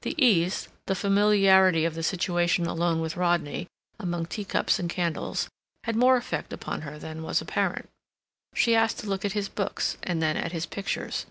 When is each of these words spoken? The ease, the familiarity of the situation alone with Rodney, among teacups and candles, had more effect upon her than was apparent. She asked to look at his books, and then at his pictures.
The 0.00 0.16
ease, 0.20 0.66
the 0.86 0.96
familiarity 0.96 1.84
of 1.84 1.94
the 1.94 2.02
situation 2.02 2.66
alone 2.66 3.00
with 3.00 3.16
Rodney, 3.16 3.68
among 4.00 4.26
teacups 4.26 4.80
and 4.80 4.90
candles, 4.90 5.48
had 5.84 5.94
more 5.94 6.16
effect 6.16 6.52
upon 6.52 6.80
her 6.80 6.98
than 6.98 7.22
was 7.22 7.40
apparent. 7.40 7.88
She 8.56 8.74
asked 8.74 8.98
to 8.98 9.06
look 9.08 9.24
at 9.24 9.34
his 9.38 9.48
books, 9.48 9.96
and 10.02 10.20
then 10.20 10.36
at 10.36 10.50
his 10.50 10.66
pictures. 10.66 11.26